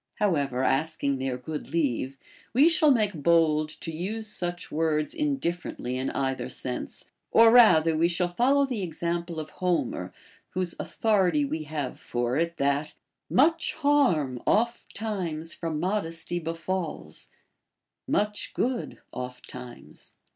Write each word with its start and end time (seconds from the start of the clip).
How 0.15 0.33
ever, 0.33 0.63
asking 0.63 1.19
their 1.19 1.37
good 1.37 1.69
leave, 1.69 2.17
we 2.53 2.69
shall 2.69 2.89
make 2.89 3.13
bold 3.13 3.69
to 3.81 3.91
use 3.91 4.25
such 4.25 4.71
words 4.71 5.13
indifferently 5.13 5.95
in 5.95 6.09
either 6.09 6.49
sense; 6.49 7.11
or 7.29 7.51
rather 7.51 7.95
we 7.95 8.07
shall 8.07 8.27
follow 8.27 8.65
the 8.65 8.81
example 8.81 9.39
of 9.39 9.51
Homer, 9.51 10.11
whose 10.55 10.73
authority 10.79 11.45
we 11.45 11.65
have 11.65 11.99
for 11.99 12.35
it, 12.35 12.57
that 12.57 12.95
Much 13.29 13.75
harm 13.75 14.41
oft 14.47 14.95
times 14.95 15.53
from 15.53 15.79
modesty 15.79 16.39
befalls, 16.39 17.29
Much 18.07 18.53
good 18.55 18.99
oft 19.13 19.47
times. 19.47 20.15